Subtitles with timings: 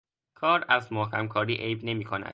[0.33, 2.29] کار از محکم کاری عیب نمی کند